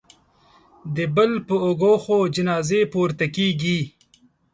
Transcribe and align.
د 0.95 0.97
بل 1.15 1.31
په 1.47 1.55
اوږو 1.65 1.93
خو 2.03 2.17
جنازې 2.35 2.81
پورته 2.93 3.25
کېږي 3.35 3.79